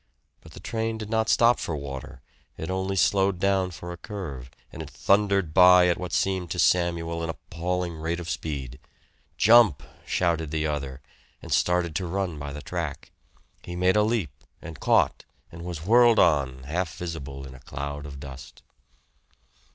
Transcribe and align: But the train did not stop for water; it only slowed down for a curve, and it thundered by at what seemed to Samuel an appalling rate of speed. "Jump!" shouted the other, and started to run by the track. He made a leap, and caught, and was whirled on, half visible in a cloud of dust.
But 0.41 0.53
the 0.53 0.59
train 0.59 0.97
did 0.97 1.11
not 1.11 1.29
stop 1.29 1.59
for 1.59 1.75
water; 1.77 2.23
it 2.57 2.71
only 2.71 2.95
slowed 2.95 3.37
down 3.37 3.69
for 3.69 3.91
a 3.91 3.97
curve, 3.97 4.49
and 4.73 4.81
it 4.81 4.89
thundered 4.89 5.53
by 5.53 5.89
at 5.89 5.99
what 5.99 6.11
seemed 6.11 6.49
to 6.49 6.57
Samuel 6.57 7.21
an 7.23 7.29
appalling 7.29 7.93
rate 7.97 8.19
of 8.19 8.27
speed. 8.27 8.79
"Jump!" 9.37 9.83
shouted 10.03 10.49
the 10.49 10.65
other, 10.65 11.01
and 11.43 11.53
started 11.53 11.95
to 11.97 12.07
run 12.07 12.39
by 12.39 12.51
the 12.51 12.63
track. 12.63 13.11
He 13.61 13.75
made 13.75 13.95
a 13.95 14.01
leap, 14.01 14.31
and 14.59 14.79
caught, 14.79 15.23
and 15.51 15.61
was 15.63 15.85
whirled 15.85 16.17
on, 16.17 16.63
half 16.63 16.97
visible 16.97 17.45
in 17.45 17.53
a 17.53 17.59
cloud 17.59 18.07
of 18.07 18.19
dust. 18.19 18.63